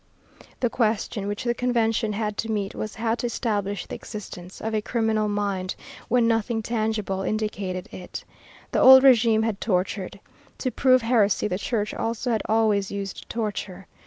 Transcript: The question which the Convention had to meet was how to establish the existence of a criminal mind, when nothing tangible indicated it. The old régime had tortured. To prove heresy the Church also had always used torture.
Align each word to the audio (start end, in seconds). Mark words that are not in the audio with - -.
The 0.61 0.69
question 0.71 1.27
which 1.27 1.43
the 1.43 1.53
Convention 1.53 2.13
had 2.13 2.35
to 2.39 2.51
meet 2.51 2.73
was 2.73 2.95
how 2.95 3.13
to 3.13 3.27
establish 3.27 3.85
the 3.85 3.93
existence 3.93 4.59
of 4.59 4.73
a 4.73 4.81
criminal 4.81 5.27
mind, 5.29 5.75
when 6.07 6.27
nothing 6.27 6.63
tangible 6.63 7.21
indicated 7.21 7.87
it. 7.93 8.23
The 8.71 8.79
old 8.81 9.03
régime 9.03 9.43
had 9.43 9.61
tortured. 9.61 10.19
To 10.57 10.71
prove 10.71 11.03
heresy 11.03 11.47
the 11.47 11.59
Church 11.59 11.93
also 11.93 12.31
had 12.31 12.41
always 12.49 12.89
used 12.89 13.29
torture. 13.29 13.85